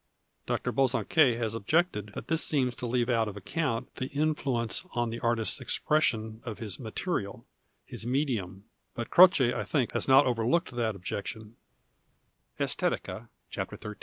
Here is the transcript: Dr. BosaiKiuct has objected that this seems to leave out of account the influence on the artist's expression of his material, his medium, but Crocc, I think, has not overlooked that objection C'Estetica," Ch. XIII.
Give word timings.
Dr. 0.47 0.71
BosaiKiuct 0.73 1.37
has 1.37 1.53
objected 1.53 2.07
that 2.15 2.27
this 2.27 2.43
seems 2.43 2.73
to 2.77 2.87
leave 2.87 3.07
out 3.07 3.27
of 3.27 3.37
account 3.37 3.93
the 3.97 4.07
influence 4.07 4.81
on 4.95 5.11
the 5.11 5.19
artist's 5.19 5.61
expression 5.61 6.41
of 6.43 6.57
his 6.57 6.79
material, 6.79 7.45
his 7.85 8.03
medium, 8.03 8.65
but 8.95 9.11
Crocc, 9.11 9.39
I 9.53 9.61
think, 9.63 9.91
has 9.91 10.07
not 10.07 10.25
overlooked 10.25 10.71
that 10.71 10.95
objection 10.95 11.55
C'Estetica," 12.57 13.29
Ch. 13.51 13.57
XIII. 13.59 13.93